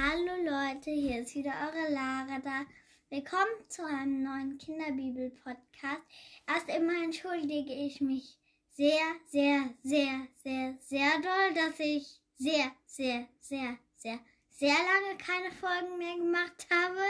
[0.00, 2.64] Hallo Leute, hier ist wieder eure Lara da.
[3.10, 6.02] Willkommen zu einem neuen Kinderbibel-Podcast.
[6.46, 8.38] Erst einmal entschuldige ich mich
[8.70, 15.50] sehr, sehr, sehr, sehr, sehr doll, dass ich sehr, sehr, sehr, sehr, sehr lange keine
[15.50, 17.00] Folgen mehr gemacht habe.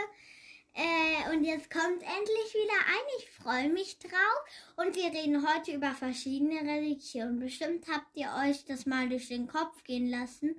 [0.72, 3.18] Äh, und jetzt kommt endlich wieder ein.
[3.18, 4.76] Ich freue mich drauf.
[4.76, 7.38] Und wir reden heute über verschiedene Religionen.
[7.38, 10.58] Bestimmt habt ihr euch das mal durch den Kopf gehen lassen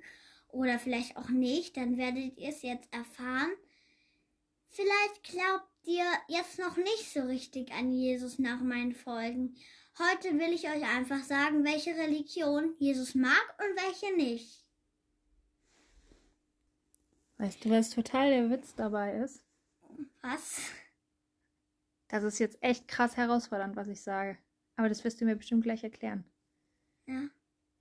[0.52, 3.50] oder vielleicht auch nicht, dann werdet ihr es jetzt erfahren.
[4.66, 9.56] Vielleicht glaubt ihr jetzt noch nicht so richtig an Jesus nach meinen Folgen.
[9.98, 14.64] Heute will ich euch einfach sagen, welche Religion Jesus mag und welche nicht.
[17.38, 19.42] Weißt du, was total der Witz dabei ist?
[20.20, 20.60] Was?
[22.08, 24.38] Das ist jetzt echt krass herausfordernd, was ich sage.
[24.76, 26.24] Aber das wirst du mir bestimmt gleich erklären.
[27.06, 27.28] Ja.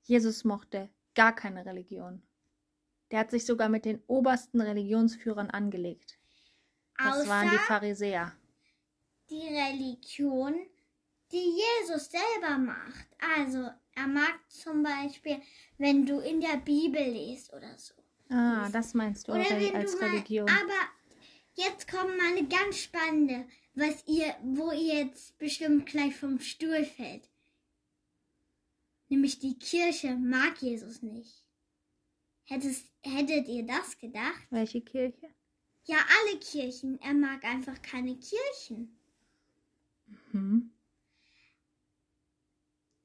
[0.04, 2.22] Jesus mochte gar keine Religion.
[3.12, 6.18] Der hat sich sogar mit den obersten Religionsführern angelegt.
[6.98, 8.34] Das Außer waren die Pharisäer.
[9.30, 10.56] die Religion,
[11.32, 11.56] die
[11.88, 13.08] Jesus selber macht.
[13.38, 15.42] Also, er mag zum Beispiel,
[15.78, 17.94] wenn du in der Bibel liest oder so.
[18.30, 20.48] Ah, das meinst du Oder wenn als du mal, Religion.
[20.50, 20.80] aber
[21.56, 26.84] jetzt kommt mal eine ganz spannende, was ihr, wo ihr jetzt bestimmt gleich vom Stuhl
[26.86, 27.28] fällt.
[29.08, 31.44] Nämlich die Kirche mag Jesus nicht.
[32.50, 34.48] Hättest, hättet ihr das gedacht?
[34.50, 35.30] Welche Kirche?
[35.86, 37.00] Ja, alle Kirchen.
[37.00, 38.98] Er mag einfach keine Kirchen.
[40.32, 40.72] Hm.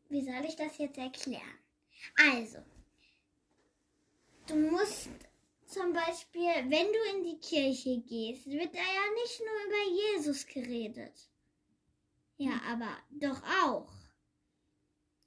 [0.09, 1.59] Wie soll ich das jetzt erklären?
[2.17, 2.59] Also,
[4.47, 5.11] du musst
[5.67, 10.47] zum Beispiel, wenn du in die Kirche gehst, wird da ja nicht nur über Jesus
[10.47, 11.29] geredet.
[12.39, 13.93] Ja, aber doch auch.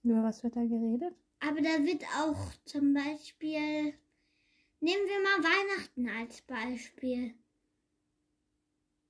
[0.02, 1.16] Über was wird da geredet?
[1.40, 3.94] Aber da wird auch zum Beispiel,
[4.88, 7.34] nehmen wir mal Weihnachten als Beispiel.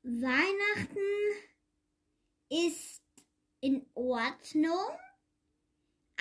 [0.02, 0.98] Weihnachten
[2.50, 3.04] ist
[3.62, 4.90] in Ordnung,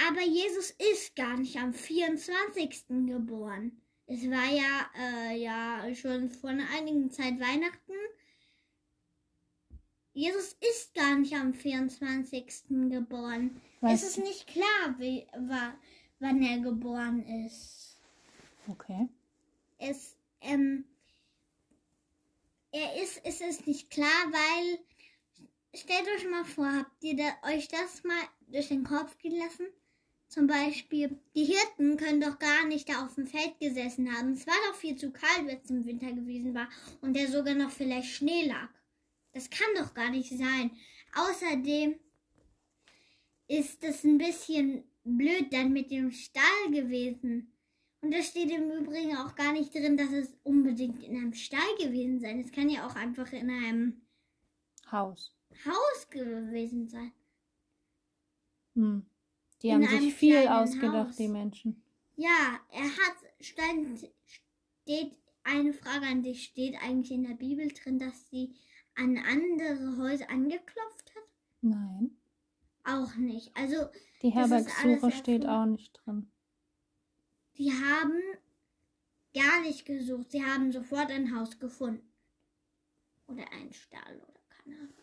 [0.06, 2.86] aber Jesus ist gar nicht am 24.
[3.06, 3.80] geboren.
[4.06, 7.94] Es war ja, äh, ja schon vor einer einigen Zeit Weihnachten.
[10.12, 12.90] Jesus ist gar nicht am 24.
[12.90, 13.62] geboren.
[13.80, 15.74] Weißt es ist nicht klar, wie, wa,
[16.18, 17.98] wann er geboren ist.
[18.68, 19.08] Okay.
[19.78, 20.84] Es, ähm,
[22.72, 24.78] er ist, es ist nicht klar, weil,
[25.74, 29.66] stellt euch mal vor, habt ihr da, euch das mal durch den Kopf gehen lassen?
[30.28, 34.32] Zum Beispiel, die Hirten können doch gar nicht da auf dem Feld gesessen haben.
[34.32, 36.68] Es war doch viel zu kalt, wenn es im Winter gewesen war
[37.00, 38.68] und der sogar noch vielleicht Schnee lag.
[39.32, 40.70] Das kann doch gar nicht sein.
[41.14, 41.98] Außerdem
[43.48, 47.52] ist es ein bisschen blöd dann mit dem Stall gewesen.
[48.00, 51.60] Und da steht im Übrigen auch gar nicht drin, dass es unbedingt in einem Stall
[51.78, 52.40] gewesen sein.
[52.40, 54.02] Es kann ja auch einfach in einem
[54.90, 55.34] Haus.
[55.64, 57.12] Haus gewesen sein.
[58.74, 59.06] Hm.
[59.62, 61.16] Die In haben sich viel ausgedacht, Haus.
[61.16, 61.82] die Menschen.
[62.16, 67.98] Ja, er hat, stand, steht, eine Frage an dich, steht eigentlich in der Bibel drin,
[67.98, 68.54] dass sie
[68.96, 71.22] an andere Häuser angeklopft hat?
[71.60, 72.16] Nein.
[72.84, 73.50] Auch nicht.
[73.56, 73.76] Also,
[74.22, 76.30] Die Herbergssuche steht auch nicht drin.
[77.58, 78.20] Die haben
[79.34, 80.30] gar nicht gesucht.
[80.30, 82.08] Sie haben sofort ein Haus gefunden.
[83.28, 84.94] Oder einen Stall oder keine Ahnung.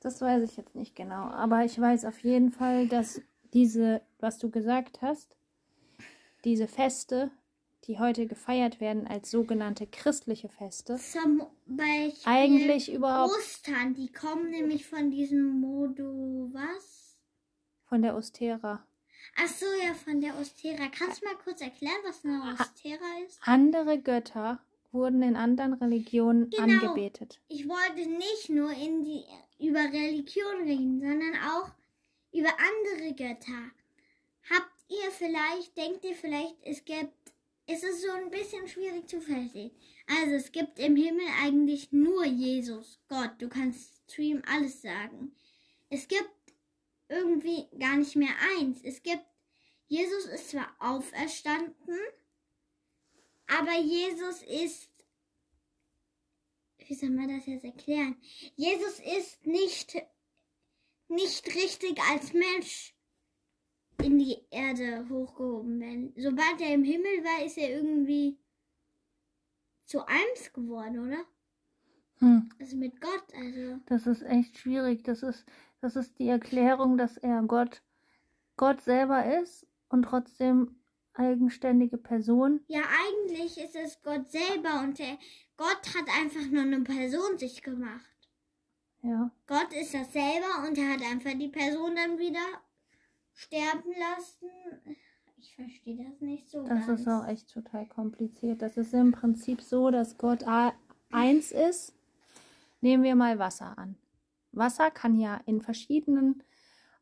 [0.00, 1.22] Das weiß ich jetzt nicht genau.
[1.30, 3.20] Aber ich weiß auf jeden Fall, dass
[3.52, 5.36] diese, was du gesagt hast,
[6.44, 7.30] diese Feste,
[7.84, 14.50] die heute gefeiert werden als sogenannte christliche Feste, Zum Beispiel eigentlich überhaupt Ostern, die kommen
[14.50, 17.16] nämlich von diesem Modo was?
[17.84, 18.84] von der Ostera.
[19.36, 20.88] Ach so, ja, von der Ostera.
[20.88, 22.40] Kannst du mal kurz erklären, was eine.
[22.58, 23.38] Ostera ist?
[23.42, 24.60] Andere Götter
[24.92, 26.62] wurden in anderen Religionen Genau.
[26.86, 27.40] angebetet.
[27.48, 29.24] Ich wollte nicht nur in die,
[29.58, 31.70] über Religion reden, sondern auch
[32.32, 33.70] über andere Götter.
[34.50, 37.12] Habt ihr vielleicht, denkt ihr vielleicht, es gibt,
[37.66, 39.70] es ist so ein bisschen schwierig zu verstehen.
[40.20, 43.32] Also es gibt im Himmel eigentlich nur Jesus, Gott.
[43.38, 45.32] Du kannst zu ihm alles sagen.
[45.90, 46.30] Es gibt
[47.08, 48.80] irgendwie gar nicht mehr eins.
[48.82, 49.24] Es gibt,
[49.86, 51.98] Jesus ist zwar auferstanden,
[53.46, 54.88] aber Jesus ist
[56.88, 58.16] wie soll man das jetzt erklären?
[58.56, 59.94] Jesus ist nicht,
[61.08, 62.94] nicht richtig als Mensch
[64.02, 66.14] in die Erde hochgehoben werden.
[66.16, 68.38] Sobald er im Himmel war, ist er irgendwie
[69.82, 71.24] zu eins geworden, oder?
[72.20, 73.78] Hm, Also mit Gott, also.
[73.86, 75.04] das ist echt schwierig.
[75.04, 75.44] Das ist,
[75.80, 77.82] das ist die Erklärung, dass er Gott,
[78.56, 80.76] Gott selber ist und trotzdem
[81.14, 82.60] eigenständige Person.
[82.68, 85.18] Ja, eigentlich ist es Gott selber und der
[85.56, 88.04] Gott hat einfach nur eine Person sich gemacht.
[89.02, 89.30] Ja.
[89.46, 92.40] Gott ist das selber und er hat einfach die Person dann wieder
[93.34, 94.96] sterben lassen.
[95.36, 97.00] Ich verstehe das nicht so Das ganz.
[97.00, 98.62] ist auch echt total kompliziert.
[98.62, 100.44] Das ist im Prinzip so, dass Gott
[101.10, 101.94] eins ist.
[102.80, 103.96] Nehmen wir mal Wasser an.
[104.52, 106.42] Wasser kann ja in verschiedenen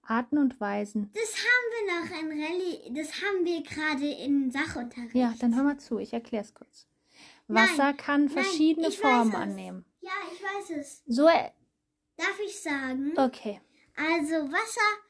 [0.02, 1.10] Arten und Weisen.
[1.14, 5.14] Das haben wir noch in Rallye, das haben wir gerade in Sachunterricht.
[5.14, 6.86] Ja, dann hör mal zu, ich erkläre es kurz.
[7.48, 9.84] Wasser Nein, kann nein, verschiedene weiß Formen annehmen.
[10.00, 11.02] Ja, ich weiß es.
[11.06, 11.50] So, äh,
[12.16, 13.12] Darf ich sagen?
[13.16, 13.60] okay.
[13.96, 15.02] Also Wasser,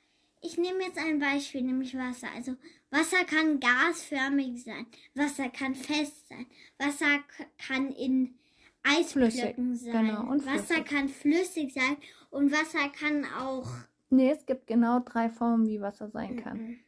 [0.43, 2.29] ich nehme jetzt ein Beispiel, nämlich Wasser.
[2.35, 2.57] Also
[2.91, 6.47] Wasser kann gasförmig sein, Wasser kann fest sein,
[6.79, 7.21] Wasser
[7.67, 8.39] kann in
[8.87, 10.85] Eisblöcken Flüssig, sein, genau, und Wasser flüssig.
[10.87, 11.97] kann flüssig sein
[12.31, 13.67] und Wasser kann auch
[14.09, 16.59] Nee, es gibt genau drei Formen, wie Wasser sein kann.
[16.59, 16.79] Mhm.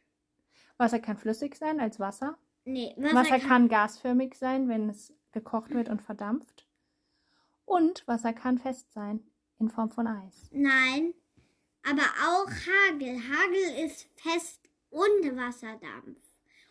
[0.77, 2.37] Wasser kann flüssig sein als Wasser.
[2.65, 6.65] nee, Wasser, Wasser kann, kann gasförmig sein, wenn es gekocht wird und verdampft.
[7.65, 9.21] Und Wasser kann fest sein
[9.59, 10.49] in Form von Eis.
[10.53, 11.13] nein,
[11.83, 13.17] aber auch Hagel.
[13.17, 16.17] Hagel ist fest und Wasserdampf.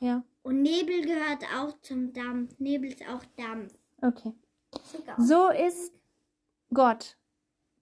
[0.00, 2.58] Ja, Und Nebel gehört auch zum Dampf.
[2.58, 3.74] Nebel ist auch Dampf.
[4.00, 4.32] okay.
[5.18, 5.92] So ist
[6.72, 7.16] Gott.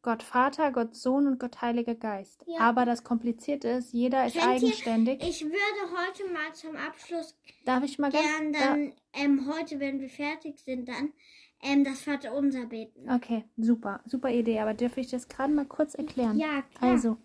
[0.03, 2.45] Gott Vater, Gott Sohn und Gott Heiliger Geist.
[2.47, 2.61] Ja.
[2.61, 5.21] Aber das Komplizierte ist, jeder ist Kennt ihr- eigenständig.
[5.21, 5.55] Ich würde
[5.99, 8.25] heute mal zum Abschluss Darf ich mal ganz...
[8.25, 11.13] gern dann ähm, heute, wenn wir fertig sind, dann
[11.61, 13.07] ähm, das Vaterunser beten.
[13.07, 14.01] Da, okay, super.
[14.07, 14.61] Super Idee.
[14.61, 16.39] Aber dürfe ich das gerade mal kurz erklären?
[16.39, 16.93] Ja, klar.
[16.93, 17.17] Also,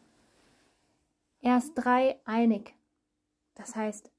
[1.42, 2.74] erst drei einig.
[3.54, 4.10] Das heißt,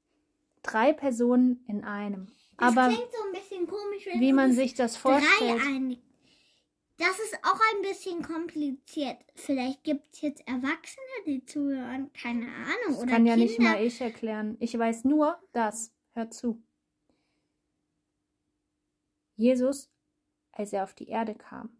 [0.61, 2.27] drei Personen in einem.
[2.57, 5.61] Das Aber klingt so ein bisschen komisch, wenn wie man das sich das vorstellt.
[5.61, 5.99] Dreieinig.
[6.97, 9.17] Das ist auch ein bisschen kompliziert.
[9.35, 12.11] Vielleicht gibt es jetzt Erwachsene, die zuhören.
[12.13, 12.89] Keine Ahnung.
[12.89, 13.47] Das Oder kann ja Kinder.
[13.47, 14.57] nicht mal ich erklären.
[14.59, 16.63] Ich weiß nur, dass, hör zu,
[19.35, 19.91] Jesus,
[20.51, 21.75] als er auf die Erde kam,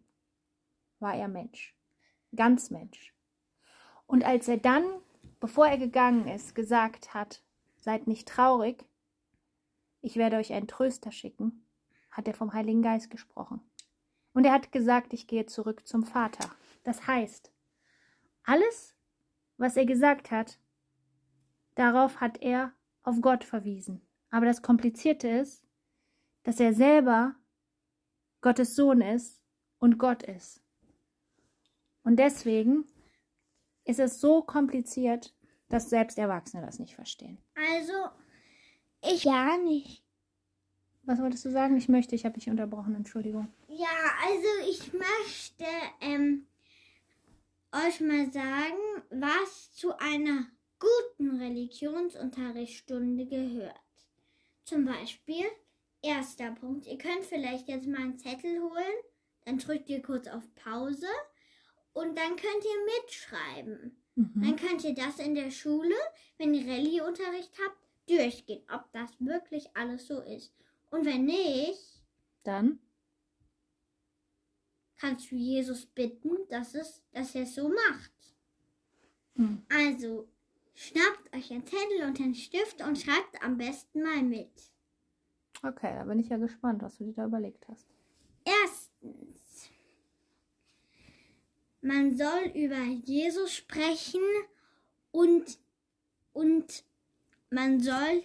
[1.00, 1.76] war er Mensch.
[2.36, 3.14] Ganz Mensch.
[4.08, 4.84] Und als er dann,
[5.40, 7.44] bevor er gegangen ist, gesagt hat,
[7.80, 8.84] seid nicht traurig,
[10.04, 11.66] ich werde euch einen Tröster schicken,
[12.12, 13.62] hat er vom Heiligen Geist gesprochen.
[14.34, 16.52] Und er hat gesagt, ich gehe zurück zum Vater.
[16.84, 17.52] Das heißt,
[18.44, 18.96] alles,
[19.58, 20.60] was er gesagt hat,
[21.76, 22.74] darauf hat er
[23.04, 24.06] auf Gott verwiesen.
[24.30, 25.66] Aber das Komplizierte ist,
[26.44, 27.36] dass er selber
[28.42, 29.42] Gottes Sohn ist
[29.80, 30.62] und Gott ist.
[32.04, 32.86] Und deswegen
[33.86, 35.34] ist es so kompliziert,
[35.70, 37.38] dass selbst Erwachsene das nicht verstehen.
[37.56, 37.94] Also,
[39.04, 40.04] ich gar nicht.
[41.04, 41.76] Was wolltest du sagen?
[41.78, 43.50] Ich möchte, ich habe dich unterbrochen, Entschuldigung.
[43.68, 45.66] Ja, also ich möchte
[46.02, 46.48] ähm,
[47.74, 50.48] euch mal sagen, was zu einer
[50.80, 53.80] guten Religionsunterrichtsstunde gehört.
[54.64, 55.46] Zum Beispiel,
[56.02, 58.94] erster Punkt, ihr könnt vielleicht jetzt mal einen Zettel holen,
[59.46, 61.08] dann drückt ihr kurz auf Pause
[61.92, 63.98] und dann könnt ihr mitschreiben.
[64.16, 64.56] Dann Mhm.
[64.56, 65.96] könnt ihr das in der Schule,
[66.38, 67.78] wenn ihr Rallye-Unterricht habt,
[68.08, 70.54] durchgehen, ob das wirklich alles so ist.
[70.90, 72.02] Und wenn nicht,
[72.44, 72.80] Dann,
[74.98, 78.12] kannst du Jesus bitten, dass, es, dass er es so macht.
[79.38, 80.30] hm, Also,
[80.76, 84.72] schnappt euch einen Zettel und einen Stift und schreibt am besten mal mit.
[85.64, 87.88] okay, da bin ich ja gespannt, was du dir da überlegt hast.
[88.46, 89.70] Erstens,
[91.82, 94.22] man soll über Jesus sprechen
[95.12, 95.60] und,
[96.34, 96.84] und
[97.54, 98.24] man soll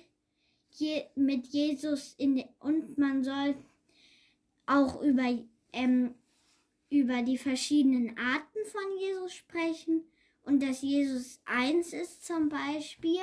[0.70, 3.54] je, mit Jesus in de, und man soll
[4.66, 5.38] auch über,
[5.72, 6.14] ähm,
[6.90, 10.04] über die verschiedenen Arten von Jesus sprechen
[10.42, 13.20] und dass Jesus eins ist zum Beispiel.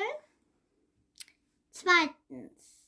[1.71, 2.87] Zweitens,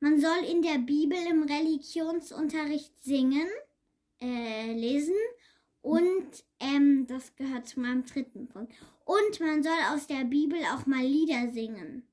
[0.00, 3.48] man soll in der Bibel im Religionsunterricht singen,
[4.20, 5.14] äh, lesen
[5.82, 8.72] und ähm, das gehört zu meinem dritten Punkt.
[9.04, 12.04] Und man soll aus der Bibel auch mal Lieder singen.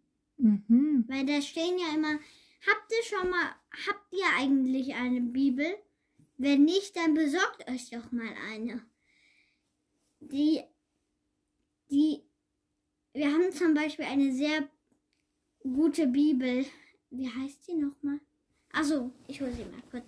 [0.41, 1.05] Mhm.
[1.07, 2.13] Weil da stehen ja immer,
[2.67, 3.55] habt ihr schon mal,
[3.88, 5.65] habt ihr eigentlich eine Bibel?
[6.38, 8.81] Wenn nicht, dann besorgt euch doch mal eine.
[10.19, 10.62] Die,
[11.91, 12.24] die,
[13.13, 14.67] wir haben zum Beispiel eine sehr
[15.62, 16.65] gute Bibel.
[17.12, 18.19] Wie heißt die nochmal?
[18.71, 20.05] Achso, ich hole sie mal kurz.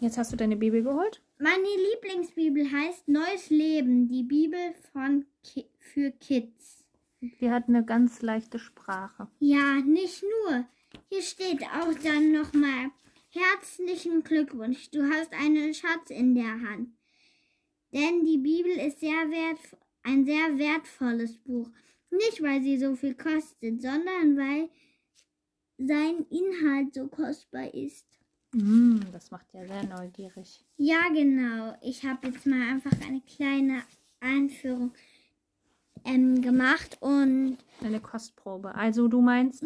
[0.00, 1.22] Jetzt hast du deine Bibel geholt?
[1.38, 1.62] Meine
[1.92, 6.83] Lieblingsbibel heißt Neues Leben, die Bibel von Ki für Kids.
[7.40, 9.28] Die hat eine ganz leichte Sprache.
[9.38, 10.66] Ja, nicht nur.
[11.08, 12.90] Hier steht auch dann nochmal
[13.30, 14.90] herzlichen Glückwunsch.
[14.90, 16.90] Du hast einen Schatz in der Hand.
[17.92, 19.58] Denn die Bibel ist sehr wert,
[20.02, 21.70] ein sehr wertvolles Buch.
[22.10, 24.68] Nicht, weil sie so viel kostet, sondern weil
[25.78, 28.06] sein Inhalt so kostbar ist.
[28.52, 30.64] Mm, das macht ja sehr neugierig.
[30.76, 31.76] Ja, genau.
[31.82, 33.82] Ich habe jetzt mal einfach eine kleine
[34.20, 34.92] Einführung
[36.04, 38.74] ähm, gemacht und Eine Kostprobe.
[38.74, 39.64] Also du meinst,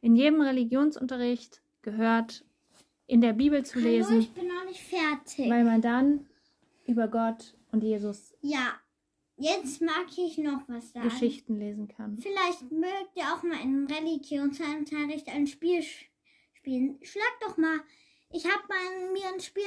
[0.00, 2.44] in jedem Religionsunterricht gehört
[3.06, 5.48] in der Bibel zu Hallo, lesen, ich bin noch nicht fertig.
[5.50, 6.26] weil man dann
[6.86, 8.74] über Gott und Jesus Ja,
[9.36, 11.08] jetzt mag ich noch was sagen.
[11.08, 12.18] Geschichten lesen kann.
[12.18, 15.84] Vielleicht mögt ihr auch mal im Religionsunterricht ein Spiel
[16.54, 16.98] spielen.
[17.02, 17.80] Schlag doch mal.
[18.30, 19.62] Ich habe mal mir ein Spiel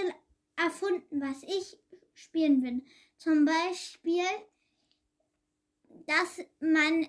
[0.58, 1.78] erfunden, was ich
[2.13, 2.82] spielen will.
[3.18, 4.24] Zum Beispiel,
[6.10, 7.08] dass man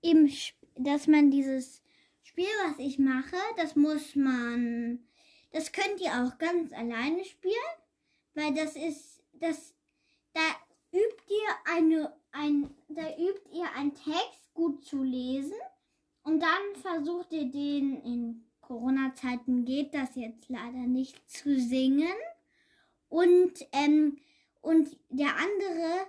[0.00, 0.30] im,
[0.76, 1.80] dass man dieses
[2.22, 5.06] Spiel, was ich mache, das muss man,
[5.52, 7.54] das könnt ihr auch ganz alleine spielen,
[8.34, 9.74] weil das ist, das,
[10.32, 10.40] da
[10.92, 15.56] übt ihr eine, ein, da übt ihr einen Text gut zu lesen
[16.24, 22.12] und dann versucht ihr den in Corona-Zeiten geht das jetzt leider nicht zu singen
[23.08, 24.18] und ähm,
[24.62, 26.06] und der andere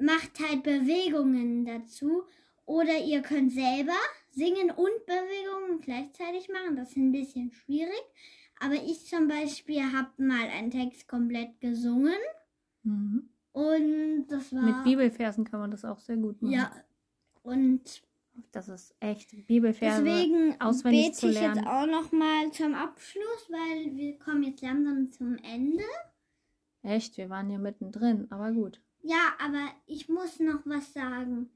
[0.00, 2.22] macht halt Bewegungen dazu
[2.66, 3.96] oder ihr könnt selber
[4.30, 6.76] singen und Bewegungen gleichzeitig machen.
[6.76, 8.02] Das ist ein bisschen schwierig.
[8.60, 12.14] Aber ich zum Beispiel habe mal einen Text komplett gesungen
[12.82, 13.28] Mhm.
[13.52, 16.54] und das war Mit Bibelversen kann man das auch sehr gut machen.
[16.54, 16.72] ja
[17.42, 18.02] und
[18.52, 20.02] Das ist echt Bibelverse.
[20.04, 21.66] deswegen auswendig bete zu ich jetzt lernen.
[21.66, 25.84] auch noch mal zum Abschluss, weil wir kommen jetzt langsam zum Ende.
[26.82, 28.80] Echt, wir waren ja mittendrin, aber gut.
[29.02, 31.50] Ja, aber ich muss noch was sagen.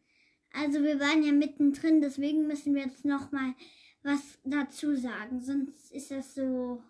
[0.53, 3.55] Also wir waren ja mittendrin, deswegen müssen wir jetzt noch mal
[4.03, 5.41] was dazu sagen.
[5.43, 6.83] Sonst ist das so,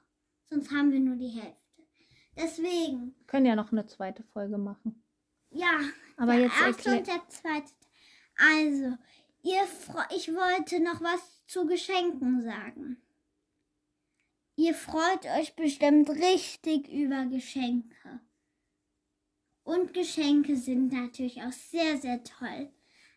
[0.45, 1.59] sonst haben wir nur die Hälfte.
[2.37, 5.03] Deswegen, Wir können ja noch eine zweite Folge machen.
[5.51, 5.81] ja,
[6.17, 6.99] Aber der jetzt erste erklär.
[6.99, 7.73] und der zweite.
[8.37, 8.99] Also,
[9.43, 13.01] ihr fre- ich wollte noch was zu Geschenken sagen.
[14.57, 18.21] Ihr freut euch bestimmt richtig über Geschenke.
[19.65, 22.71] Und Geschenke sind natürlich auch sehr, sehr toll.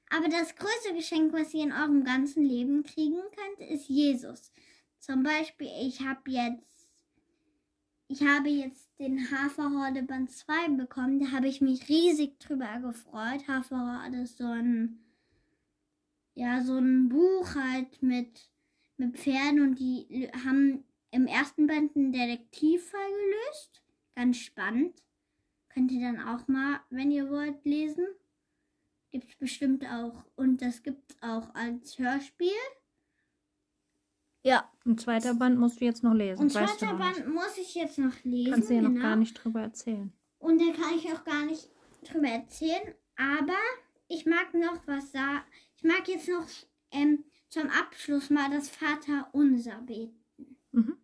[0.09, 4.53] Aber das größte Geschenk, was ihr in eurem ganzen Leben kriegen könnt, ist Jesus.
[4.99, 6.87] Zum Beispiel, ich habe jetzt,
[8.07, 11.19] ich habe jetzt den Haferhorde Band 2 bekommen.
[11.19, 13.45] Da habe ich mich riesig drüber gefreut.
[13.49, 14.99] Haferhorde ist so ein,
[16.33, 18.49] ja, so ein Buch halt mit,
[18.95, 23.81] mit Pferden und die haben im ersten Band einen Detektivfall gelöst.
[24.15, 25.03] Ganz spannend.
[25.77, 28.07] Könnt ihr dann auch mal, wenn ihr wollt, lesen.
[29.11, 30.23] Gibt's bestimmt auch.
[30.35, 32.49] Und das gibt's auch als Hörspiel.
[34.41, 34.71] Ja.
[34.87, 36.51] Ein zweiter Band musst du jetzt noch lesen.
[36.51, 37.17] Weißt du zweiter noch nicht.
[37.19, 38.53] Band muss ich jetzt noch lesen.
[38.53, 39.03] Kannst du ja noch genau.
[39.03, 40.11] gar nicht drüber erzählen.
[40.39, 41.69] Und da kann ich auch gar nicht
[42.05, 42.95] drüber erzählen.
[43.15, 43.59] Aber
[44.07, 45.45] ich mag noch was sagen.
[45.75, 46.47] Ich mag jetzt noch
[46.89, 50.57] ähm, zum Abschluss mal das Vater unser beten.
[50.71, 50.97] Mhm.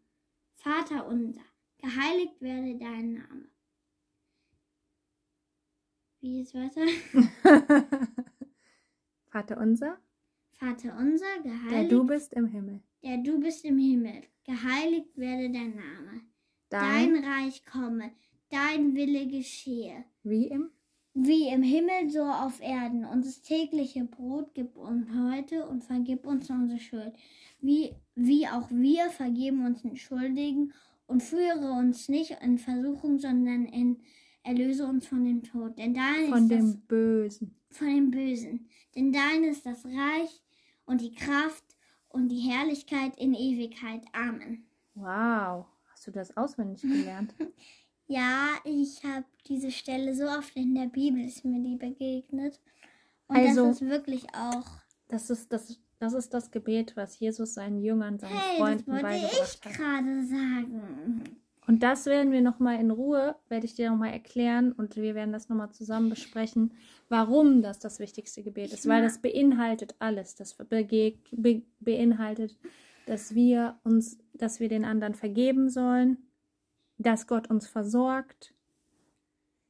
[0.55, 1.41] Vater unser,
[1.77, 3.52] geheiligt werde dein Name.
[6.23, 6.85] Wie ist weiter?
[9.29, 9.97] Vater unser,
[10.51, 12.79] Vater unser, der geheiligt, du bist im Himmel.
[13.03, 14.21] der du bist im Himmel.
[14.45, 16.21] Geheiligt werde dein Name.
[16.69, 18.11] Dein, Dein Reich komme,
[18.49, 20.05] dein Wille geschehe.
[20.23, 20.69] wie im
[21.13, 23.03] Wie im Himmel, so auf Erden.
[23.03, 27.11] Unser tägliche Brot gib uns heute und vergib uns unsere Schuld.
[27.59, 30.71] Wie, wie auch wir vergeben uns den Schuldigen
[31.05, 33.97] und führe uns nicht in Versuchung, sondern in,
[34.43, 35.77] erlöse uns von dem Tod.
[35.77, 37.55] Denn dein von ist das, dem Bösen.
[37.71, 38.67] von dem Bösen.
[38.95, 40.41] Denn dein ist das Reich
[40.85, 41.63] und die Kraft
[42.09, 44.03] und die Herrlichkeit in Ewigkeit.
[44.13, 44.65] Amen.
[44.95, 47.33] Wow, hast du das auswendig gelernt?
[48.05, 52.59] Ja, ich habe diese Stelle so oft in der Bibel ist mir die begegnet.
[53.27, 54.65] Und Also- das ist wirklich auch.
[55.07, 58.91] Das ist das, das ist das Gebet, was Jesus seinen Jüngern, seinen Hey, das Freunden
[58.91, 59.77] wollte beigebracht ich hat.
[59.77, 61.21] gerade sagen.
[61.65, 65.31] Und das werden wir nochmal in Ruhe, werde ich dir nochmal erklären und wir werden
[65.31, 66.73] das nochmal zusammen besprechen,
[67.09, 68.87] warum das das wichtigste Gebet ist.
[68.87, 70.35] Weil das beinhaltet alles.
[70.35, 72.57] Das be beinhaltet,
[73.05, 76.17] dass wir uns, dass wir den anderen vergeben sollen,
[76.97, 78.53] dass Gott uns versorgt,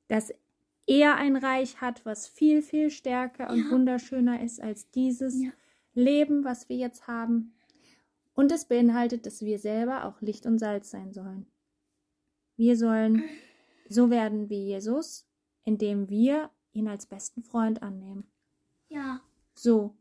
[0.07, 0.33] dass
[0.85, 3.71] er ein Reich hat, was viel, viel stärker und Ja.
[3.71, 5.51] wunderschöner ist als dieses Ja.
[5.93, 7.53] Leben, was wir jetzt haben.
[8.33, 11.45] Und es beinhaltet, dass wir selber auch Licht und Salz sein sollen.
[12.63, 13.23] Wir sollen
[13.89, 15.27] so werden wie Jesus,
[15.65, 18.23] indem wir ihn als besten Freund annehmen.
[18.87, 19.19] Ja,
[19.53, 19.95] So.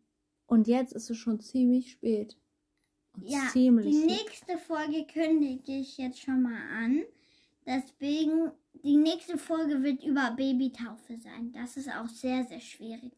[0.47, 2.37] Und jetzt ist es schon ziemlich spät.
[3.17, 3.49] Und ja.
[3.51, 4.11] ziemlich Die spät.
[4.11, 7.01] nächste Folge kündige ich jetzt schon mal an.
[7.67, 8.53] Deswegen,
[8.85, 11.53] die nächste Folge wird über Babytaufe sein.
[11.53, 13.11] Das ist auch sehr, sehr schwierig.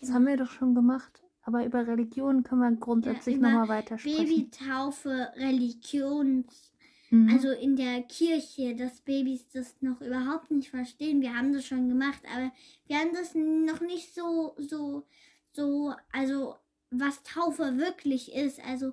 [0.00, 1.24] Das haben wir doch schon gemacht.
[1.42, 4.26] Aber über Religion können wir grundsätzlich über nochmal weiter sprechen.
[4.26, 6.71] Babytaufe, Religions,
[7.12, 7.28] Mhm.
[7.30, 11.20] also in der Kirche, dass Babys das noch überhaupt nicht verstehen.
[11.20, 12.52] Wir haben das schon gemacht, aber
[12.86, 15.04] wir haben das noch nicht so, so,
[15.52, 16.56] so, also
[16.90, 18.92] was Taufe wirklich ist, also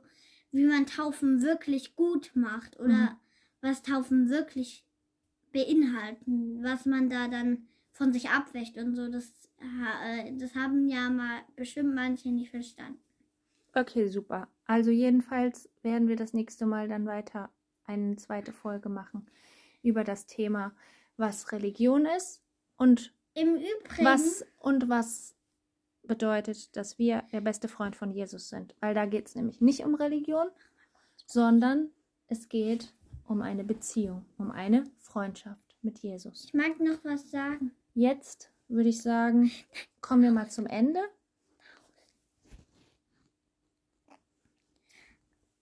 [0.52, 3.18] wie man Taufen wirklich gut macht oder Mhm.
[3.62, 4.86] was Taufen wirklich
[5.54, 9.10] beinhalten, was man da dann von sich abwächt und so.
[9.10, 13.00] Das, äh, das haben ja mal bestimmt manche nicht verstanden.
[13.74, 14.48] Okay, super.
[14.66, 17.50] Also jedenfalls werden wir das nächste Mal dann weiter
[17.90, 19.28] eine zweite Folge machen
[19.82, 20.74] über das Thema,
[21.18, 22.42] was Religion ist
[22.78, 25.36] und Im Übrigen, was und was
[26.04, 28.76] bedeutet, dass wir der beste Freund von Jesus sind.
[28.80, 30.48] Weil da geht es nämlich nicht um Religion,
[31.26, 31.90] sondern
[32.28, 32.94] es geht
[33.26, 36.46] um eine Beziehung, um eine Freundschaft mit Jesus.
[36.46, 37.72] ich mag noch was sagen.
[37.94, 39.52] Jetzt würde ich sagen,
[40.02, 41.00] kommen wir mal zum Ende.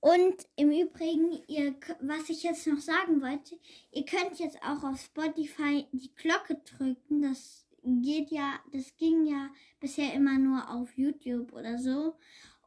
[0.08, 3.60] Und im Übrigen, ihr, was ich jetzt noch sagen wollte,
[3.92, 7.24] ihr könnt jetzt auch auf Spotify die Glocke drücken.
[7.24, 9.50] Das geht ja, das ging ja
[9.82, 12.16] bisher immer nur auf YouTube oder so.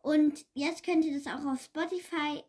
[0.03, 2.45] Und jetzt könnt ihr das auch auf Spotify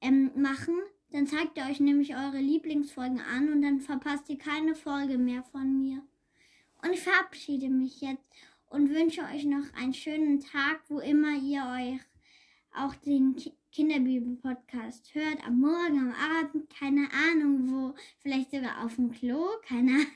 [0.00, 0.74] ähm, machen.
[1.12, 5.44] Dann zeigt ihr euch nämlich eure Lieblingsfolgen an und dann verpasst ihr keine Folge mehr
[5.52, 6.02] von mir.
[6.82, 8.26] Und ich verabschiede mich jetzt
[8.70, 12.00] und wünsche euch noch einen schönen Tag, wo immer ihr euch
[12.74, 13.36] auch den
[13.72, 19.92] Kinderbibel-Podcast hört, am Morgen, am Abend, keine Ahnung wo, vielleicht sogar auf dem Klo, keine
[19.92, 20.06] Ahnung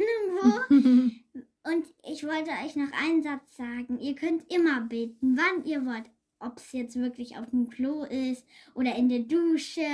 [0.40, 1.70] wo.
[1.70, 3.98] Und ich wollte euch noch einen Satz sagen.
[4.00, 6.10] Ihr könnt immer beten, wann ihr wollt.
[6.40, 8.44] Ob es jetzt wirklich auf dem Klo ist
[8.74, 9.86] oder in der Dusche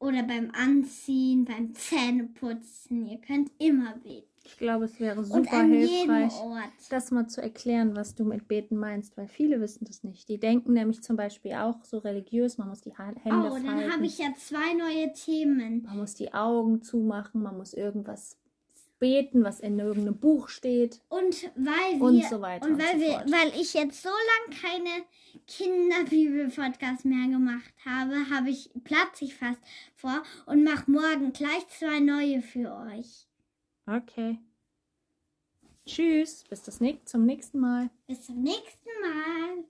[0.00, 3.06] oder beim Anziehen, beim Zähneputzen.
[3.06, 4.29] Ihr könnt immer beten.
[4.44, 6.32] Ich glaube, es wäre Und super hilfreich,
[6.88, 10.28] das mal zu erklären, was du mit Beten meinst, weil viele wissen das nicht.
[10.28, 13.92] Die denken nämlich zum Beispiel auch so religiös, man muss die Hände Oh, dann falten,
[13.92, 15.82] habe ich ja zwei neue Themen.
[15.82, 18.38] man muss die Augen zumachen, man muss irgendwas
[18.98, 21.00] beten, was in irgendeinem Buch steht.
[21.08, 24.10] Und weil wir Und so weiter und und weil so wir weil ich jetzt so
[24.10, 25.04] lange keine
[25.46, 29.60] Kinderbibel-Podcast mehr gemacht habe, habe ich platze ich fast
[29.96, 33.26] vor und mache morgen gleich zwei neue für euch.
[33.90, 34.38] Okay.
[35.84, 37.90] Tschüss, bis das zum nächsten Mal.
[38.06, 39.64] Bis zum nächsten Mal.